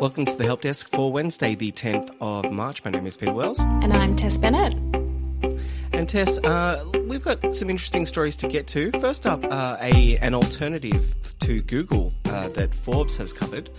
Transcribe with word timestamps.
Welcome 0.00 0.26
to 0.26 0.36
the 0.36 0.44
Help 0.44 0.60
Desk 0.60 0.88
for 0.90 1.10
Wednesday, 1.10 1.56
the 1.56 1.72
10th 1.72 2.14
of 2.20 2.52
March. 2.52 2.84
My 2.84 2.90
name 2.92 3.04
is 3.04 3.16
Peter 3.16 3.32
Wells. 3.32 3.58
And 3.58 3.92
I'm 3.92 4.14
Tess 4.14 4.38
Bennett. 4.38 4.74
And 5.92 6.08
Tess, 6.08 6.38
uh, 6.38 6.84
we've 7.08 7.24
got 7.24 7.52
some 7.52 7.68
interesting 7.68 8.06
stories 8.06 8.36
to 8.36 8.46
get 8.46 8.68
to. 8.68 8.92
First 9.00 9.26
up, 9.26 9.44
uh, 9.44 9.76
a 9.80 10.16
an 10.18 10.34
alternative 10.34 11.16
to 11.40 11.58
Google 11.62 12.12
uh, 12.26 12.46
that 12.50 12.72
Forbes 12.72 13.16
has 13.16 13.32
covered. 13.32 13.70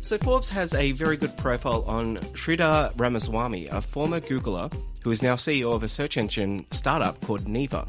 So 0.00 0.18
Forbes 0.18 0.48
has 0.48 0.74
a 0.74 0.90
very 0.92 1.16
good 1.16 1.36
profile 1.36 1.84
on 1.86 2.16
Sridhar 2.34 2.92
Ramaswamy, 2.96 3.68
a 3.68 3.80
former 3.80 4.18
Googler 4.18 4.74
who 5.04 5.12
is 5.12 5.22
now 5.22 5.36
CEO 5.36 5.72
of 5.72 5.84
a 5.84 5.88
search 5.88 6.16
engine 6.16 6.66
startup 6.72 7.20
called 7.20 7.42
Neeva. 7.42 7.88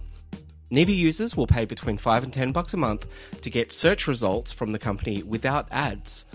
Neeva 0.69 0.95
users 0.95 1.35
will 1.35 1.47
pay 1.47 1.65
between 1.65 1.97
5 1.97 2.23
and 2.23 2.31
10 2.31 2.51
bucks 2.51 2.75
a 2.75 2.77
month 2.77 3.07
to 3.41 3.49
get 3.49 3.71
search 3.71 4.07
results 4.07 4.51
from 4.53 4.69
the 4.69 4.79
company 4.79 5.23
without 5.23 5.67
ads. 5.71 6.27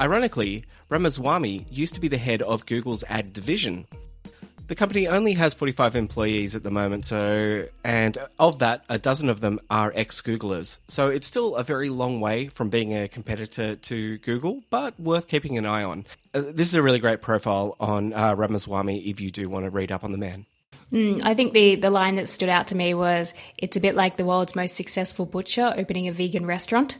Ironically, 0.00 0.64
Ramaswamy 0.88 1.66
used 1.70 1.94
to 1.94 2.00
be 2.00 2.08
the 2.08 2.18
head 2.18 2.42
of 2.42 2.66
Google's 2.66 3.04
ad 3.08 3.32
division. 3.32 3.86
The 4.68 4.74
company 4.74 5.08
only 5.08 5.32
has 5.32 5.54
45 5.54 5.96
employees 5.96 6.54
at 6.54 6.62
the 6.62 6.70
moment, 6.70 7.06
so 7.06 7.66
and 7.82 8.18
of 8.38 8.58
that, 8.58 8.84
a 8.90 8.98
dozen 8.98 9.30
of 9.30 9.40
them 9.40 9.60
are 9.70 9.90
ex-Googlers. 9.94 10.78
So 10.88 11.08
it's 11.08 11.26
still 11.26 11.56
a 11.56 11.64
very 11.64 11.88
long 11.88 12.20
way 12.20 12.48
from 12.48 12.68
being 12.68 12.94
a 12.94 13.08
competitor 13.08 13.76
to 13.76 14.18
Google, 14.18 14.62
but 14.68 15.00
worth 15.00 15.26
keeping 15.26 15.56
an 15.56 15.64
eye 15.64 15.84
on. 15.84 16.04
Uh, 16.34 16.42
this 16.48 16.68
is 16.68 16.74
a 16.74 16.82
really 16.82 16.98
great 16.98 17.22
profile 17.22 17.76
on 17.80 18.12
uh, 18.12 18.34
Ramaswamy 18.34 19.08
if 19.08 19.22
you 19.22 19.30
do 19.30 19.48
want 19.48 19.64
to 19.64 19.70
read 19.70 19.90
up 19.90 20.04
on 20.04 20.12
the 20.12 20.18
man. 20.18 20.44
Mm, 20.92 21.22
I 21.24 21.34
think 21.34 21.54
the, 21.54 21.76
the 21.76 21.90
line 21.90 22.16
that 22.16 22.28
stood 22.28 22.50
out 22.50 22.68
to 22.68 22.74
me 22.74 22.92
was 22.92 23.32
it's 23.56 23.78
a 23.78 23.80
bit 23.80 23.94
like 23.94 24.18
the 24.18 24.24
world's 24.26 24.54
most 24.54 24.74
successful 24.74 25.24
butcher 25.24 25.72
opening 25.76 26.08
a 26.08 26.12
vegan 26.12 26.44
restaurant. 26.44 26.98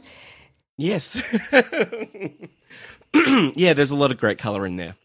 Yes. 0.79 1.21
yeah, 3.13 3.73
there's 3.73 3.91
a 3.91 3.97
lot 3.97 4.11
of 4.11 4.17
great 4.17 4.37
colour 4.37 4.65
in 4.65 4.77
there. 4.77 4.95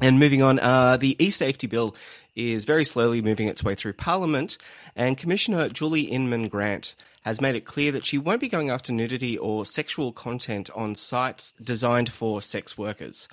And 0.00 0.20
moving 0.20 0.40
on, 0.40 0.60
uh, 0.60 0.98
the 0.98 1.16
e-safety 1.18 1.66
bill 1.66 1.96
is 2.36 2.64
very 2.64 2.84
slowly 2.84 3.20
moving 3.20 3.48
its 3.48 3.64
way 3.64 3.74
through 3.74 3.94
Parliament, 3.94 4.56
and 4.94 5.18
Commissioner 5.18 5.68
Julie 5.68 6.02
Inman 6.02 6.46
Grant 6.46 6.94
has 7.22 7.40
made 7.40 7.56
it 7.56 7.64
clear 7.64 7.90
that 7.90 8.06
she 8.06 8.18
won't 8.18 8.40
be 8.40 8.46
going 8.46 8.70
after 8.70 8.92
nudity 8.92 9.36
or 9.36 9.66
sexual 9.66 10.12
content 10.12 10.70
on 10.76 10.94
sites 10.94 11.54
designed 11.60 12.12
for 12.12 12.40
sex 12.40 12.78
workers. 12.78 13.26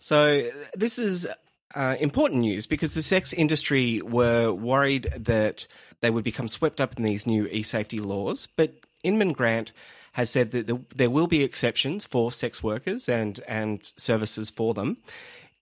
So 0.00 0.50
this 0.74 0.98
is 0.98 1.26
uh, 1.74 1.96
important 1.98 2.42
news 2.42 2.66
because 2.66 2.92
the 2.92 3.00
sex 3.00 3.32
industry 3.32 4.02
were 4.02 4.52
worried 4.52 5.10
that 5.16 5.66
they 6.02 6.10
would 6.10 6.24
become 6.24 6.46
swept 6.46 6.78
up 6.78 6.98
in 6.98 7.04
these 7.04 7.26
new 7.26 7.46
e-safety 7.46 8.00
laws, 8.00 8.48
but 8.54 8.74
Inman 9.02 9.32
Grant 9.32 9.72
has 10.12 10.30
said 10.30 10.50
that 10.50 10.96
there 10.96 11.10
will 11.10 11.26
be 11.26 11.42
exceptions 11.42 12.04
for 12.04 12.30
sex 12.30 12.62
workers 12.62 13.08
and, 13.08 13.40
and 13.48 13.80
services 13.96 14.50
for 14.50 14.74
them. 14.74 14.98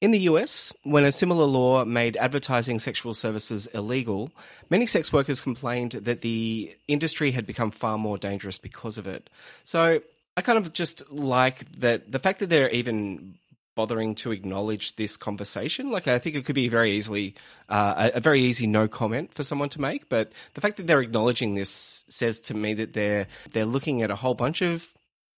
In 0.00 0.12
the 0.12 0.20
US, 0.20 0.72
when 0.82 1.04
a 1.04 1.12
similar 1.12 1.44
law 1.44 1.84
made 1.84 2.16
advertising 2.16 2.78
sexual 2.78 3.12
services 3.12 3.66
illegal, 3.74 4.32
many 4.70 4.86
sex 4.86 5.12
workers 5.12 5.40
complained 5.40 5.92
that 5.92 6.22
the 6.22 6.74
industry 6.88 7.32
had 7.32 7.46
become 7.46 7.70
far 7.70 7.98
more 7.98 8.16
dangerous 8.16 8.58
because 8.58 8.96
of 8.96 9.06
it. 9.06 9.28
So 9.64 10.00
I 10.36 10.40
kind 10.40 10.58
of 10.58 10.72
just 10.72 11.10
like 11.12 11.70
that 11.80 12.10
the 12.10 12.18
fact 12.18 12.38
that 12.38 12.48
they're 12.48 12.70
even 12.70 13.34
bothering 13.80 14.14
to 14.14 14.30
acknowledge 14.30 14.96
this 14.96 15.16
conversation. 15.16 15.90
Like, 15.90 16.06
I 16.06 16.18
think 16.18 16.36
it 16.36 16.44
could 16.44 16.54
be 16.54 16.68
very 16.68 16.92
easily 16.92 17.34
uh, 17.70 18.10
a, 18.12 18.18
a, 18.18 18.20
very 18.20 18.42
easy 18.42 18.66
no 18.66 18.88
comment 18.88 19.32
for 19.32 19.42
someone 19.42 19.70
to 19.70 19.80
make. 19.80 20.10
But 20.10 20.32
the 20.52 20.60
fact 20.60 20.76
that 20.76 20.86
they're 20.86 21.00
acknowledging 21.00 21.54
this 21.54 22.04
says 22.06 22.40
to 22.40 22.54
me 22.54 22.74
that 22.74 22.92
they're 22.92 23.26
they're 23.54 23.64
looking 23.64 24.02
at 24.02 24.10
a 24.10 24.16
whole 24.16 24.34
bunch 24.34 24.60
of 24.60 24.92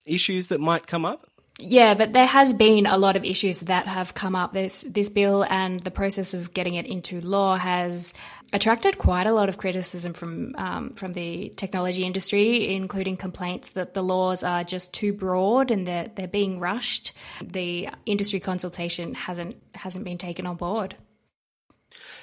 issues 0.06 0.48
that 0.48 0.58
might 0.58 0.88
come 0.88 1.04
up. 1.04 1.28
Yeah, 1.58 1.94
but 1.94 2.12
there 2.12 2.26
has 2.26 2.54
been 2.54 2.86
a 2.86 2.96
lot 2.96 3.16
of 3.16 3.24
issues 3.24 3.60
that 3.60 3.86
have 3.86 4.14
come 4.14 4.34
up. 4.34 4.52
This 4.52 4.82
this 4.88 5.10
bill 5.10 5.44
and 5.48 5.80
the 5.80 5.90
process 5.90 6.34
of 6.34 6.54
getting 6.54 6.74
it 6.74 6.86
into 6.86 7.20
law 7.20 7.56
has 7.56 8.14
attracted 8.54 8.98
quite 8.98 9.26
a 9.26 9.32
lot 9.32 9.48
of 9.48 9.58
criticism 9.58 10.14
from 10.14 10.54
um, 10.56 10.90
from 10.94 11.12
the 11.12 11.50
technology 11.56 12.04
industry, 12.04 12.74
including 12.74 13.16
complaints 13.16 13.70
that 13.70 13.92
the 13.92 14.02
laws 14.02 14.42
are 14.42 14.64
just 14.64 14.94
too 14.94 15.12
broad 15.12 15.70
and 15.70 15.86
that 15.86 16.16
they're 16.16 16.26
being 16.26 16.58
rushed. 16.58 17.12
The 17.42 17.90
industry 18.06 18.40
consultation 18.40 19.14
hasn't 19.14 19.56
hasn't 19.74 20.04
been 20.04 20.18
taken 20.18 20.46
on 20.46 20.56
board. 20.56 20.96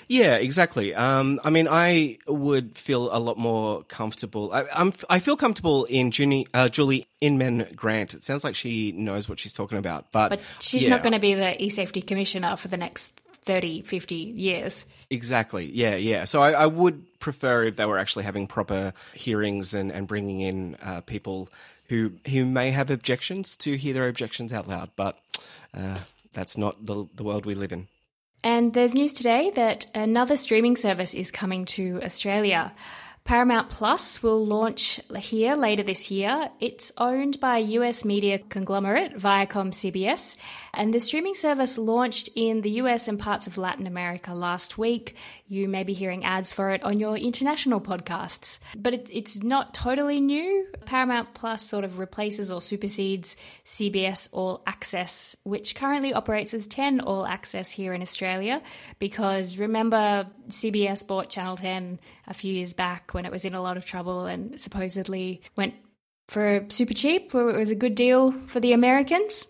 Yeah, 0.10 0.38
exactly. 0.38 0.96
Um, 0.96 1.40
I 1.44 1.52
mean, 1.52 1.68
I 1.70 2.18
would 2.28 2.76
feel 2.76 3.16
a 3.16 3.20
lot 3.20 3.38
more 3.38 3.84
comfortable. 3.84 4.52
I, 4.52 4.66
am 4.72 4.92
I 5.08 5.20
feel 5.20 5.38
comfortable 5.38 5.86
in 5.86 6.12
Junie, 6.12 6.48
uh, 6.52 6.68
Julie 6.68 7.08
Inman 7.22 7.68
Grant. 7.76 8.16
It 8.16 8.24
sounds 8.24 8.44
like 8.44 8.56
she 8.56 8.92
knows 8.92 9.30
what 9.30 9.40
she's 9.40 9.54
talking 9.54 9.78
about, 9.78 10.12
but 10.12 10.30
but 10.30 10.42
she's 10.60 10.84
yeah. 10.84 10.90
not 10.90 11.04
going 11.04 11.14
to 11.14 11.20
be 11.20 11.36
the 11.36 11.62
e-safety 11.64 12.02
commissioner 12.02 12.56
for 12.56 12.70
the 12.70 12.76
next 12.76 13.12
30, 13.44 13.84
50 13.84 14.16
years. 14.16 14.84
Exactly. 15.12 15.70
Yeah, 15.72 15.96
yeah. 15.96 16.26
So 16.26 16.42
I, 16.42 16.54
I 16.54 16.66
would 16.66 17.20
prefer 17.20 17.66
if 17.66 17.76
they 17.76 17.86
were 17.86 18.00
actually 18.00 18.26
having 18.26 18.48
proper 18.48 18.94
hearings 19.14 19.76
and, 19.76 19.92
and 19.92 20.08
bringing 20.08 20.42
in 20.42 20.76
uh, 20.82 21.02
people 21.02 21.50
who 21.88 22.14
who 22.28 22.46
may 22.46 22.72
have 22.72 22.90
objections 22.90 23.56
to 23.58 23.76
hear 23.78 23.94
their 23.94 24.08
objections 24.08 24.54
out 24.54 24.68
loud. 24.68 24.90
But 24.96 25.20
uh, 25.72 26.00
that's 26.34 26.58
not 26.58 26.84
the 26.84 27.08
the 27.14 27.24
world 27.24 27.46
we 27.46 27.54
live 27.54 27.72
in. 27.72 27.88
And 28.44 28.74
there's 28.74 28.94
news 28.94 29.14
today 29.14 29.52
that 29.56 29.88
another 29.94 30.38
streaming 30.38 30.76
service 30.76 31.14
is 31.14 31.32
coming 31.32 31.66
to 31.66 32.02
Australia. 32.04 32.72
Paramount 33.30 33.70
Plus 33.70 34.24
will 34.24 34.44
launch 34.44 35.00
here 35.16 35.54
later 35.54 35.84
this 35.84 36.10
year. 36.10 36.50
It's 36.60 36.92
owned 36.98 37.40
by 37.40 37.60
US 37.60 38.04
media 38.04 38.40
conglomerate 38.40 39.16
Viacom 39.18 39.72
CBS, 39.72 40.36
and 40.74 40.92
the 40.92 41.00
streaming 41.00 41.36
service 41.36 41.78
launched 41.78 42.30
in 42.36 42.62
the 42.62 42.72
US 42.82 43.08
and 43.08 43.20
parts 43.20 43.46
of 43.46 43.60
Latin 43.60 43.86
America 43.86 44.34
last 44.34 44.80
week. 44.80 45.16
You 45.48 45.68
may 45.68 45.84
be 45.84 45.94
hearing 45.94 46.26
ads 46.26 46.52
for 46.52 46.72
it 46.72 46.84
on 46.84 47.00
your 47.00 47.18
international 47.18 47.80
podcasts. 47.80 48.58
But 48.76 48.96
it, 48.96 49.10
it's 49.12 49.44
not 49.44 49.76
totally 49.76 50.20
new. 50.20 50.66
Paramount 50.86 51.36
Plus 51.36 51.64
sort 51.64 51.84
of 51.84 52.00
replaces 52.00 52.52
or 52.52 52.62
supersedes 52.62 53.36
CBS 53.64 54.28
All 54.32 54.64
Access, 54.66 55.36
which 55.44 55.76
currently 55.76 56.14
operates 56.14 56.56
as 56.56 56.68
10 56.68 57.02
All 57.02 57.28
Access 57.28 57.70
here 57.70 57.94
in 57.94 58.02
Australia. 58.02 58.64
Because 58.98 59.60
remember, 59.60 60.26
CBS 60.48 61.06
bought 61.06 61.30
Channel 61.30 61.58
10 61.58 62.00
a 62.28 62.34
few 62.34 62.54
years 62.54 62.74
back 62.74 63.14
when 63.20 63.26
it 63.26 63.34
was 63.34 63.44
in 63.44 63.54
a 63.54 63.62
lot 63.62 63.76
of 63.76 63.86
trouble 63.86 64.28
and 64.28 64.58
supposedly 64.58 65.42
went 65.58 65.74
for 66.30 66.66
super 66.70 66.94
cheap, 66.94 67.34
where 67.34 67.50
it 67.50 67.58
was 67.58 67.70
a 67.70 67.76
good 67.76 67.94
deal 67.94 68.32
for 68.48 68.62
the 68.62 68.72
Americans. 68.72 69.46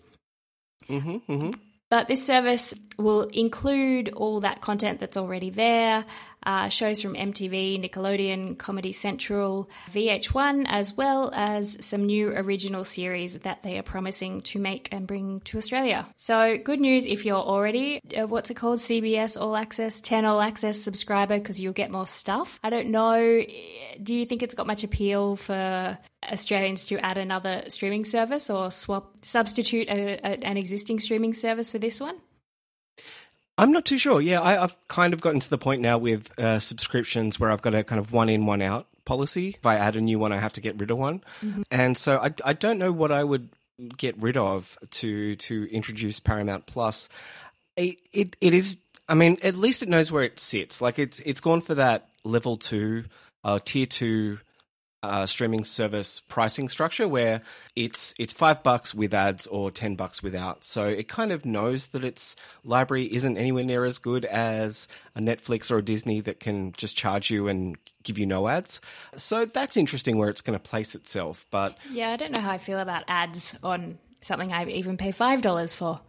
Mm-hmm, 0.88 1.32
mm-hmm. 1.32 1.50
But 1.88 2.08
this 2.08 2.26
service 2.26 2.74
will 3.00 3.22
include 3.22 4.10
all 4.10 4.40
that 4.40 4.60
content 4.60 5.00
that's 5.00 5.16
already 5.16 5.50
there, 5.50 6.04
uh, 6.44 6.68
shows 6.68 7.02
from 7.02 7.14
MTV, 7.14 7.82
Nickelodeon, 7.82 8.56
Comedy 8.56 8.92
Central, 8.92 9.68
VH1, 9.92 10.64
as 10.68 10.96
well 10.96 11.30
as 11.34 11.76
some 11.84 12.06
new 12.06 12.28
original 12.28 12.84
series 12.84 13.38
that 13.40 13.62
they 13.62 13.78
are 13.78 13.82
promising 13.82 14.40
to 14.42 14.58
make 14.58 14.88
and 14.92 15.06
bring 15.06 15.40
to 15.40 15.58
Australia. 15.58 16.06
So, 16.16 16.56
good 16.56 16.80
news 16.80 17.06
if 17.06 17.26
you're 17.26 17.36
already, 17.36 18.00
what's 18.14 18.50
it 18.50 18.54
called, 18.54 18.78
CBS 18.78 19.40
All 19.40 19.56
Access, 19.56 20.00
10 20.00 20.24
All 20.24 20.40
Access 20.40 20.80
subscriber, 20.80 21.38
because 21.38 21.60
you'll 21.60 21.72
get 21.72 21.90
more 21.90 22.06
stuff. 22.06 22.58
I 22.62 22.70
don't 22.70 22.90
know, 22.90 23.42
do 24.02 24.14
you 24.14 24.24
think 24.24 24.42
it's 24.42 24.54
got 24.54 24.66
much 24.66 24.84
appeal 24.84 25.36
for 25.36 25.98
Australians 26.24 26.84
to 26.86 26.98
add 26.98 27.18
another 27.18 27.64
streaming 27.68 28.04
service 28.04 28.50
or 28.50 28.70
swap, 28.70 29.24
substitute 29.24 29.88
a, 29.88 30.14
a, 30.24 30.44
an 30.44 30.56
existing 30.56 31.00
streaming 31.00 31.34
service 31.34 31.70
for 31.70 31.78
this 31.78 32.00
one? 32.00 32.16
I'm 33.60 33.72
not 33.72 33.84
too 33.84 33.98
sure. 33.98 34.22
Yeah, 34.22 34.40
I, 34.40 34.54
have 34.54 34.74
kind 34.88 35.12
of 35.12 35.20
gotten 35.20 35.38
to 35.38 35.50
the 35.50 35.58
point 35.58 35.82
now 35.82 35.98
with 35.98 36.30
uh, 36.38 36.60
subscriptions 36.60 37.38
where 37.38 37.50
I've 37.50 37.60
got 37.60 37.74
a 37.74 37.84
kind 37.84 37.98
of 37.98 38.10
one 38.10 38.30
in, 38.30 38.46
one 38.46 38.62
out 38.62 38.86
policy. 39.04 39.56
If 39.58 39.66
I 39.66 39.76
add 39.76 39.96
a 39.96 40.00
new 40.00 40.18
one, 40.18 40.32
I 40.32 40.38
have 40.38 40.54
to 40.54 40.62
get 40.62 40.80
rid 40.80 40.90
of 40.90 40.96
one. 40.96 41.22
Mm-hmm. 41.42 41.62
And 41.70 41.94
so 41.96 42.16
I, 42.16 42.32
I 42.42 42.54
don't 42.54 42.78
know 42.78 42.90
what 42.90 43.12
I 43.12 43.22
would 43.22 43.50
get 43.98 44.16
rid 44.16 44.38
of 44.38 44.78
to 44.92 45.36
to 45.36 45.68
introduce 45.70 46.20
Paramount 46.20 46.64
Plus. 46.64 47.10
It, 47.76 47.98
it 48.12 48.34
it 48.40 48.54
is. 48.54 48.78
I 49.10 49.14
mean, 49.14 49.36
at 49.42 49.56
least 49.56 49.82
it 49.82 49.90
knows 49.90 50.10
where 50.10 50.22
it 50.22 50.40
sits. 50.40 50.80
Like 50.80 50.98
it's 50.98 51.20
it's 51.20 51.40
gone 51.40 51.60
for 51.60 51.74
that 51.74 52.08
level 52.24 52.56
two, 52.56 53.04
uh, 53.44 53.58
tier 53.62 53.84
two 53.84 54.38
uh, 55.02 55.26
streaming 55.26 55.64
service 55.64 56.20
pricing 56.20 56.68
structure 56.68 57.08
where 57.08 57.40
it's 57.74 58.14
it's 58.18 58.32
five 58.32 58.62
bucks 58.62 58.94
with 58.94 59.14
ads 59.14 59.46
or 59.46 59.70
ten 59.70 59.94
bucks 59.94 60.22
without. 60.22 60.64
So 60.64 60.86
it 60.86 61.08
kind 61.08 61.32
of 61.32 61.44
knows 61.44 61.88
that 61.88 62.04
its 62.04 62.36
library 62.64 63.04
isn't 63.14 63.38
anywhere 63.38 63.64
near 63.64 63.84
as 63.84 63.98
good 63.98 64.24
as 64.24 64.88
a 65.14 65.20
Netflix 65.20 65.70
or 65.70 65.78
a 65.78 65.82
Disney 65.82 66.20
that 66.22 66.40
can 66.40 66.72
just 66.72 66.96
charge 66.96 67.30
you 67.30 67.48
and 67.48 67.76
give 68.02 68.18
you 68.18 68.26
no 68.26 68.48
ads. 68.48 68.80
So 69.16 69.44
that's 69.44 69.76
interesting 69.76 70.18
where 70.18 70.28
it's 70.28 70.40
going 70.40 70.58
to 70.58 70.62
place 70.62 70.94
itself. 70.94 71.46
But 71.50 71.76
yeah, 71.90 72.10
I 72.10 72.16
don't 72.16 72.34
know 72.34 72.42
how 72.42 72.50
I 72.50 72.58
feel 72.58 72.78
about 72.78 73.04
ads 73.08 73.56
on 73.62 73.98
something 74.20 74.52
I 74.52 74.66
even 74.66 74.96
pay 74.96 75.12
five 75.12 75.40
dollars 75.42 75.74
for. 75.74 76.00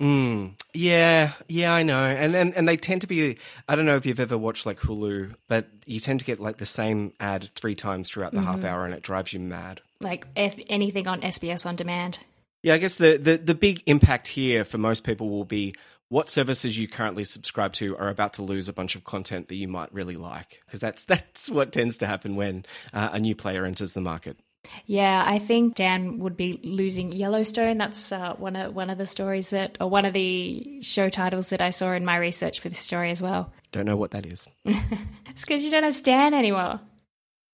Mm, 0.00 0.54
yeah, 0.72 1.32
yeah, 1.46 1.74
I 1.74 1.82
know, 1.82 2.02
and, 2.02 2.34
and 2.34 2.54
and 2.54 2.66
they 2.66 2.78
tend 2.78 3.02
to 3.02 3.06
be. 3.06 3.36
I 3.68 3.76
don't 3.76 3.84
know 3.84 3.96
if 3.96 4.06
you've 4.06 4.18
ever 4.18 4.38
watched 4.38 4.64
like 4.64 4.78
Hulu, 4.78 5.34
but 5.46 5.68
you 5.84 6.00
tend 6.00 6.20
to 6.20 6.26
get 6.26 6.40
like 6.40 6.56
the 6.56 6.64
same 6.64 7.12
ad 7.20 7.50
three 7.54 7.74
times 7.74 8.10
throughout 8.10 8.32
the 8.32 8.38
mm-hmm. 8.38 8.46
half 8.46 8.64
hour, 8.64 8.86
and 8.86 8.94
it 8.94 9.02
drives 9.02 9.34
you 9.34 9.40
mad. 9.40 9.82
Like 10.00 10.26
if 10.34 10.58
anything 10.70 11.06
on 11.06 11.20
SBS 11.20 11.66
on 11.66 11.76
demand. 11.76 12.20
Yeah, 12.62 12.74
I 12.74 12.78
guess 12.78 12.96
the, 12.96 13.18
the 13.18 13.36
the 13.36 13.54
big 13.54 13.82
impact 13.84 14.28
here 14.28 14.64
for 14.64 14.78
most 14.78 15.04
people 15.04 15.28
will 15.28 15.44
be 15.44 15.74
what 16.08 16.30
services 16.30 16.78
you 16.78 16.88
currently 16.88 17.24
subscribe 17.24 17.72
to 17.74 17.96
are 17.96 18.08
about 18.08 18.34
to 18.34 18.42
lose 18.42 18.68
a 18.68 18.72
bunch 18.72 18.96
of 18.96 19.04
content 19.04 19.48
that 19.48 19.54
you 19.54 19.68
might 19.68 19.92
really 19.92 20.16
like, 20.16 20.62
because 20.64 20.80
that's 20.80 21.04
that's 21.06 21.50
what 21.50 21.72
tends 21.72 21.98
to 21.98 22.06
happen 22.06 22.36
when 22.36 22.64
uh, 22.94 23.10
a 23.12 23.18
new 23.18 23.34
player 23.34 23.66
enters 23.66 23.92
the 23.92 24.00
market. 24.00 24.38
Yeah, 24.86 25.22
I 25.26 25.38
think 25.38 25.74
Stan 25.74 26.18
would 26.18 26.36
be 26.36 26.60
losing 26.62 27.12
Yellowstone. 27.12 27.78
That's 27.78 28.12
uh, 28.12 28.34
one 28.34 28.56
of 28.56 28.74
one 28.74 28.90
of 28.90 28.98
the 28.98 29.06
stories 29.06 29.50
that, 29.50 29.78
or 29.80 29.88
one 29.88 30.04
of 30.04 30.12
the 30.12 30.82
show 30.82 31.08
titles 31.08 31.48
that 31.48 31.60
I 31.60 31.70
saw 31.70 31.92
in 31.92 32.04
my 32.04 32.16
research 32.16 32.60
for 32.60 32.68
this 32.68 32.78
story 32.78 33.10
as 33.10 33.22
well. 33.22 33.52
Don't 33.72 33.86
know 33.86 33.96
what 33.96 34.10
that 34.10 34.26
is. 34.26 34.48
it's 34.64 35.42
because 35.42 35.64
you 35.64 35.70
don't 35.70 35.84
have 35.84 35.96
Stan 35.96 36.34
anymore. 36.34 36.80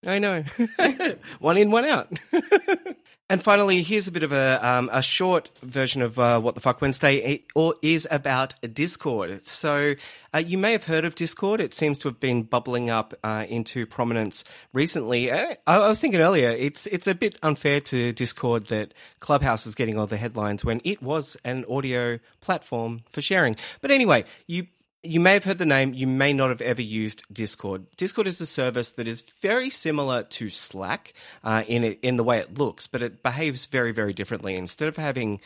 I 0.04 0.18
know. 0.18 0.44
one 1.38 1.56
in, 1.56 1.70
one 1.70 1.84
out. 1.84 2.12
And 3.28 3.42
finally, 3.42 3.82
here's 3.82 4.06
a 4.06 4.12
bit 4.12 4.22
of 4.22 4.30
a 4.30 4.64
um, 4.64 4.88
a 4.92 5.02
short 5.02 5.50
version 5.60 6.00
of 6.00 6.16
uh, 6.16 6.38
what 6.38 6.54
the 6.54 6.60
fuck 6.60 6.80
Wednesday 6.80 7.42
is 7.82 8.06
about 8.08 8.54
Discord. 8.72 9.44
So 9.44 9.96
uh, 10.32 10.38
you 10.38 10.56
may 10.56 10.70
have 10.70 10.84
heard 10.84 11.04
of 11.04 11.16
Discord. 11.16 11.60
It 11.60 11.74
seems 11.74 11.98
to 12.00 12.08
have 12.08 12.20
been 12.20 12.44
bubbling 12.44 12.88
up 12.88 13.14
uh, 13.24 13.44
into 13.48 13.84
prominence 13.84 14.44
recently. 14.72 15.32
Uh, 15.32 15.56
I, 15.66 15.76
I 15.76 15.88
was 15.88 16.00
thinking 16.00 16.20
earlier, 16.20 16.50
it's 16.50 16.86
it's 16.86 17.08
a 17.08 17.16
bit 17.16 17.36
unfair 17.42 17.80
to 17.80 18.12
Discord 18.12 18.66
that 18.66 18.94
Clubhouse 19.18 19.66
is 19.66 19.74
getting 19.74 19.98
all 19.98 20.06
the 20.06 20.16
headlines 20.16 20.64
when 20.64 20.80
it 20.84 21.02
was 21.02 21.36
an 21.44 21.64
audio 21.68 22.20
platform 22.40 23.02
for 23.10 23.22
sharing. 23.22 23.56
But 23.80 23.90
anyway, 23.90 24.24
you 24.46 24.68
you 25.06 25.20
may 25.20 25.34
have 25.34 25.44
heard 25.44 25.58
the 25.58 25.66
name, 25.66 25.94
you 25.94 26.06
may 26.06 26.32
not 26.32 26.50
have 26.50 26.60
ever 26.60 26.82
used 26.82 27.22
Discord. 27.32 27.86
Discord 27.96 28.26
is 28.26 28.40
a 28.40 28.46
service 28.46 28.92
that 28.92 29.08
is 29.08 29.22
very 29.40 29.70
similar 29.70 30.22
to 30.24 30.50
Slack 30.50 31.14
uh, 31.44 31.62
in 31.66 31.84
it, 31.84 31.98
in 32.02 32.16
the 32.16 32.24
way 32.24 32.38
it 32.38 32.58
looks, 32.58 32.86
but 32.86 33.02
it 33.02 33.22
behaves 33.22 33.66
very 33.66 33.92
very 33.92 34.12
differently. 34.12 34.54
Instead 34.56 34.88
of 34.88 34.96
having 34.96 35.40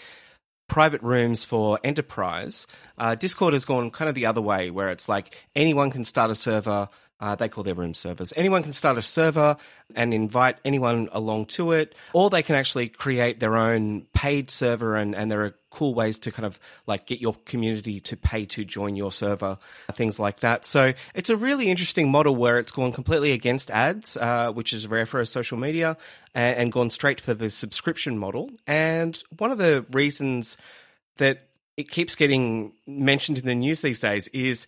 private 0.69 1.03
rooms 1.03 1.45
for 1.45 1.79
enterprise, 1.83 2.67
uh, 2.97 3.15
Discord 3.15 3.53
has 3.53 3.65
gone 3.65 3.91
kind 3.91 4.09
of 4.09 4.15
the 4.15 4.27
other 4.27 4.41
way, 4.41 4.71
where 4.71 4.89
it's 4.89 5.09
like 5.09 5.37
anyone 5.55 5.91
can 5.91 6.05
start 6.05 6.31
a 6.31 6.35
server. 6.35 6.89
Uh, 7.21 7.35
they 7.35 7.49
call 7.49 7.63
their 7.63 7.75
room 7.75 7.93
servers. 7.93 8.33
Anyone 8.35 8.63
can 8.63 8.73
start 8.73 8.97
a 8.97 9.03
server 9.03 9.57
and 9.95 10.15
invite 10.15 10.57
anyone 10.65 11.09
along 11.13 11.47
to 11.47 11.73
it, 11.73 11.95
or 12.15 12.31
they 12.31 12.43
can 12.43 12.57
actually 12.57 12.89
create 12.89 13.41
their 13.41 13.57
own 13.57 14.07
paid 14.15 14.51
server, 14.51 14.97
and, 14.97 15.15
and 15.15 15.31
there 15.31 15.45
are 15.45 15.55
cool 15.71 15.95
ways 15.95 16.19
to 16.19 16.33
kind 16.33 16.47
of 16.47 16.59
like 16.87 17.07
get 17.07 17.21
your 17.21 17.35
community 17.45 18.01
to 18.01 18.17
pay 18.17 18.45
to 18.45 18.65
join 18.65 18.97
your 18.97 19.13
server, 19.13 19.59
things 19.93 20.19
like 20.19 20.41
that. 20.41 20.65
So 20.65 20.95
it's 21.15 21.31
a 21.31 21.37
really 21.37 21.71
interesting 21.71 22.11
model 22.11 22.35
where 22.35 22.59
it's 22.59 22.73
gone 22.73 22.93
completely 22.93 23.33
against 23.33 23.71
ads, 23.71 24.17
uh, 24.17 24.51
which 24.53 24.73
is 24.73 24.89
rare 24.89 25.07
for 25.07 25.21
a 25.21 25.27
social 25.27 25.59
media, 25.59 25.97
and, 26.35 26.57
and 26.57 26.73
gone 26.73 26.91
straight 26.91 27.21
for 27.21 27.35
the 27.35 27.51
subscription 27.51 28.19
model. 28.19 28.51
And 28.67 29.23
one 29.37 29.51
of 29.51 29.59
the 29.59 29.87
reasons 29.93 30.57
that 31.19 31.49
it 31.77 31.91
keeps 31.91 32.15
getting 32.15 32.73
mentioned 32.87 33.39
in 33.39 33.47
the 33.47 33.55
news 33.55 33.83
these 33.83 34.01
days 34.01 34.29
is 34.29 34.67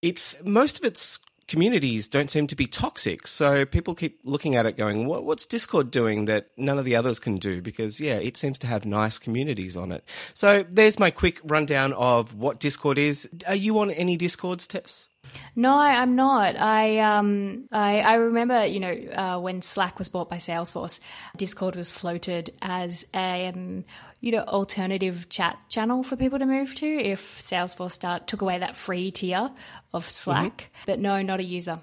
it's 0.00 0.38
most 0.44 0.78
of 0.78 0.84
its 0.84 1.18
communities 1.48 2.06
don't 2.06 2.30
seem 2.30 2.46
to 2.46 2.54
be 2.54 2.66
toxic. 2.66 3.26
So 3.26 3.64
people 3.64 3.94
keep 3.94 4.20
looking 4.22 4.54
at 4.54 4.66
it 4.66 4.76
going, 4.76 5.06
what, 5.06 5.24
what's 5.24 5.46
Discord 5.46 5.90
doing 5.90 6.26
that 6.26 6.50
none 6.56 6.78
of 6.78 6.84
the 6.84 6.94
others 6.94 7.18
can 7.18 7.36
do? 7.36 7.60
Because, 7.60 7.98
yeah, 7.98 8.16
it 8.16 8.36
seems 8.36 8.58
to 8.60 8.66
have 8.66 8.84
nice 8.84 9.18
communities 9.18 9.76
on 9.76 9.90
it. 9.90 10.04
So 10.34 10.64
there's 10.68 10.98
my 10.98 11.10
quick 11.10 11.40
rundown 11.42 11.92
of 11.94 12.34
what 12.34 12.60
Discord 12.60 12.98
is. 12.98 13.28
Are 13.46 13.54
you 13.54 13.78
on 13.80 13.90
any 13.90 14.16
Discords, 14.16 14.68
Tess? 14.68 15.08
No, 15.56 15.76
I'm 15.76 16.16
not. 16.16 16.58
I 16.58 16.98
um 16.98 17.68
I, 17.72 18.00
I 18.00 18.14
remember 18.14 18.66
you 18.66 18.80
know 18.80 18.92
uh, 18.92 19.40
when 19.40 19.62
Slack 19.62 19.98
was 19.98 20.08
bought 20.08 20.30
by 20.30 20.36
Salesforce, 20.36 21.00
Discord 21.36 21.76
was 21.76 21.90
floated 21.90 22.52
as 22.62 23.04
a 23.14 23.46
an 23.46 23.84
you 24.20 24.32
know 24.32 24.42
alternative 24.42 25.28
chat 25.28 25.58
channel 25.68 26.02
for 26.02 26.16
people 26.16 26.38
to 26.38 26.46
move 26.46 26.74
to 26.76 26.86
if 26.86 27.40
Salesforce 27.40 27.92
start 27.92 28.26
took 28.26 28.42
away 28.42 28.58
that 28.58 28.76
free 28.76 29.10
tier 29.10 29.50
of 29.92 30.08
Slack. 30.08 30.62
Mm-hmm. 30.62 30.82
But 30.86 31.00
no, 31.00 31.22
not 31.22 31.40
a 31.40 31.44
user. 31.44 31.80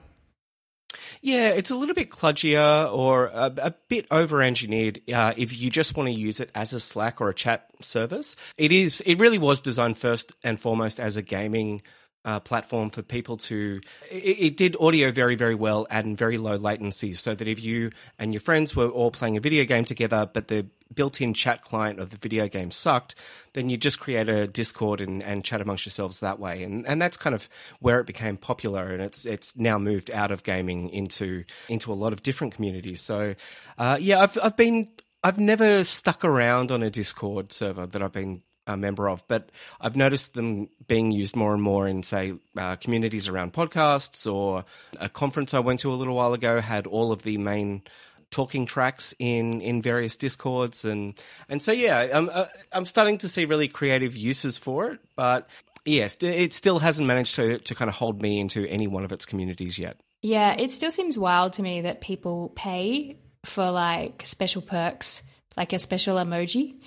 Yeah, 1.22 1.50
it's 1.50 1.72
a 1.72 1.76
little 1.76 1.96
bit 1.96 2.10
kludgier 2.10 2.92
or 2.94 3.26
a, 3.28 3.54
a 3.58 3.72
bit 3.90 4.08
over 4.12 4.42
engineered 4.42 5.02
uh, 5.14 5.34
if 5.36 5.58
you 5.58 5.70
just 5.70 5.96
want 5.96 6.08
to 6.08 6.14
use 6.14 6.40
it 6.40 6.52
as 6.56 6.74
a 6.74 6.80
Slack 6.80 7.22
or 7.22 7.30
a 7.30 7.34
chat 7.34 7.68
service. 7.82 8.36
It 8.58 8.72
is. 8.72 9.02
It 9.02 9.20
really 9.20 9.38
was 9.38 9.62
designed 9.62 9.98
first 9.98 10.34
and 10.44 10.60
foremost 10.60 11.00
as 11.00 11.18
a 11.18 11.22
gaming 11.22 11.82
uh, 12.26 12.40
platform 12.40 12.90
for 12.90 13.02
people 13.02 13.38
to. 13.38 13.80
It, 14.12 14.38
it, 14.40 14.58
did 14.58 14.76
audio 14.80 15.12
very, 15.12 15.36
very 15.36 15.56
well 15.56 15.88
and 15.90 16.18
very 16.18 16.38
low 16.38 16.56
latency, 16.56 17.14
so 17.14 17.36
that 17.36 17.48
if 17.48 17.64
you 17.64 17.92
and 18.20 18.34
your 18.34 18.42
friends 18.42 18.76
were 18.76 18.90
all 18.90 19.12
playing 19.12 19.38
a 19.38 19.40
video 19.40 19.64
game 19.64 19.86
together, 19.86 20.30
but 20.32 20.48
the 20.48 20.66
built-in 20.94 21.34
chat 21.34 21.64
client 21.64 22.00
of 22.00 22.10
the 22.10 22.18
video 22.18 22.48
game 22.48 22.72
sucked, 22.72 23.16
then 23.54 23.70
you 23.70 23.78
just 23.78 24.00
create 24.00 24.28
a 24.28 24.48
Discord 24.48 25.02
and, 25.02 25.24
and 25.24 25.44
chat 25.46 25.62
amongst 25.62 25.86
yourselves 25.86 26.20
that 26.20 26.40
way, 26.40 26.64
and 26.64 26.86
and 26.88 27.02
that's 27.02 27.16
kind 27.16 27.36
of 27.36 27.48
where 27.80 28.00
it 28.00 28.08
became 28.08 28.38
popular, 28.38 28.92
and 28.92 29.02
it's 29.02 29.26
it's 29.26 29.56
now 29.56 29.78
moved 29.78 30.10
out 30.10 30.32
of 30.32 30.44
gaming 30.44 30.90
into 30.90 31.44
into 31.70 31.94
a 31.94 31.96
lot 31.96 32.12
of 32.12 32.24
different 32.24 32.56
communities. 32.56 33.02
So, 33.02 33.36
uh, 33.78 33.98
yeah, 34.02 34.22
I've 34.22 34.38
I've 34.42 34.58
been 34.58 34.90
I've 35.24 35.40
never 35.40 35.84
stuck 35.84 36.24
around 36.24 36.72
on 36.72 36.84
a 36.84 36.90
Discord 36.90 37.52
server 37.52 37.86
that 37.86 38.02
I've 38.02 38.12
been 38.12 38.42
a 38.68 38.78
member 38.78 39.10
of, 39.10 39.24
but 39.28 39.52
I've 39.80 39.96
noticed 39.96 40.34
them 40.34 40.70
being 40.88 41.12
used 41.12 41.36
more 41.36 41.54
and 41.54 41.62
more 41.62 41.88
in, 41.88 42.04
say, 42.04 42.34
uh, 42.58 42.76
communities 42.78 43.28
around 43.28 43.54
podcasts 43.54 44.32
or 44.32 44.66
a 45.00 45.10
conference 45.10 45.54
I 45.54 45.60
went 45.60 45.82
to 45.82 45.92
a 45.92 45.96
little 45.96 46.16
while 46.16 46.34
ago 46.34 46.62
had 46.62 46.88
all 46.88 47.12
of 47.12 47.24
the 47.24 47.38
main 47.38 47.84
talking 48.32 48.66
tracks 48.66 49.14
in 49.20 49.62
in 49.62 49.82
various 49.82 50.18
discords 50.18 50.84
and 50.84 51.14
and 51.48 51.62
so 51.62 51.72
yeah 51.72 52.08
I'm 52.14 52.30
uh, 52.34 52.48
I'm 52.72 52.86
starting 52.86 53.18
to 53.20 53.30
see 53.30 53.46
really 53.46 53.68
creative 53.68 54.18
uses 54.18 54.58
for 54.58 54.92
it 54.92 55.00
but 55.16 55.48
yes 55.86 56.18
it 56.22 56.52
still 56.52 56.80
hasn't 56.80 57.08
managed 57.08 57.36
to 57.36 57.60
to 57.60 57.76
kind 57.76 57.88
of 57.88 57.96
hold 57.96 58.22
me 58.22 58.40
into 58.40 58.66
any 58.66 58.88
one 58.88 59.06
of 59.06 59.12
its 59.12 59.26
communities 59.26 59.78
yet 59.78 60.02
yeah 60.22 60.54
it 60.58 60.72
still 60.72 60.92
seems 60.92 61.18
wild 61.18 61.54
to 61.54 61.62
me 61.62 61.82
that 61.82 62.02
people 62.02 62.52
pay 62.56 63.18
for 63.46 63.70
like 63.72 64.24
special 64.26 64.62
perks 64.62 65.22
like 65.56 65.72
a 65.72 65.80
special 65.80 66.18
emoji 66.18 66.80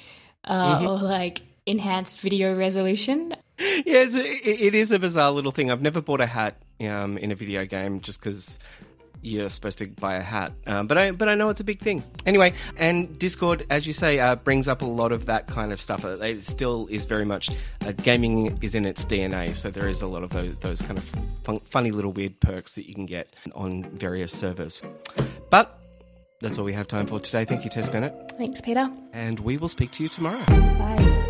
uh, 0.44 0.76
mm-hmm. 0.76 0.87
or 0.87 0.99
like 0.99 1.42
enhanced 1.68 2.20
video 2.20 2.56
resolution. 2.56 3.34
Yeah, 3.58 4.02
it's 4.02 4.14
a, 4.14 4.22
it 4.22 4.75
is 4.76 4.92
a 4.92 5.00
bizarre 5.00 5.32
little 5.32 5.50
thing. 5.50 5.72
I've 5.72 5.82
never 5.82 6.00
bought 6.00 6.20
a 6.20 6.26
hat 6.26 6.62
um, 6.80 7.18
in 7.18 7.32
a 7.32 7.34
video 7.34 7.64
game 7.64 8.00
just 8.00 8.20
because 8.20 8.60
you're 9.20 9.50
supposed 9.50 9.78
to 9.78 9.88
buy 9.88 10.16
a 10.16 10.22
hat. 10.22 10.52
Um, 10.66 10.87
but 10.87 10.96
I 10.98 11.10
but 11.10 11.28
I 11.28 11.34
know 11.34 11.48
it's 11.48 11.60
a 11.60 11.64
big 11.64 11.80
thing. 11.80 12.02
Anyway, 12.25 12.54
and 12.76 13.18
Discord, 13.18 13.66
as 13.70 13.87
you 13.87 13.92
say, 13.92 14.20
uh, 14.20 14.37
brings 14.37 14.68
up 14.68 14.82
a 14.82 14.87
lot 14.87 15.12
of 15.12 15.26
that 15.26 15.46
kind 15.48 15.72
of 15.72 15.80
stuff. 15.80 16.04
It 16.04 16.42
still 16.42 16.87
is 16.88 17.04
very 17.06 17.25
much 17.25 17.50
uh, 17.84 17.92
gaming 17.92 18.58
is 18.62 18.75
in 18.75 18.87
its 18.87 19.04
DNA. 19.04 19.56
So 19.56 19.70
there 19.70 19.88
is 19.88 20.02
a 20.02 20.06
lot 20.06 20.22
of 20.22 20.30
those 20.30 20.58
those 20.60 20.80
kind 20.80 20.98
of 20.98 21.04
fun, 21.44 21.58
funny 21.60 21.90
little 21.90 22.12
weird 22.12 22.38
perks 22.40 22.75
that 22.76 22.87
you 22.87 22.94
can 22.94 23.06
get 23.06 23.34
on 23.54 23.84
various 23.90 24.32
servers. 24.32 24.82
But 25.50 25.82
that's 26.40 26.58
all 26.58 26.64
we 26.64 26.72
have 26.75 26.87
time 26.87 27.06
for 27.06 27.18
today. 27.18 27.44
Thank 27.44 27.64
you, 27.64 27.70
Tess 27.70 27.88
Bennett. 27.88 28.14
Thanks, 28.38 28.60
Peter. 28.60 28.88
And 29.12 29.40
we 29.40 29.56
will 29.56 29.68
speak 29.68 29.90
to 29.92 30.02
you 30.02 30.08
tomorrow. 30.08 30.38
Bye. 30.46 31.27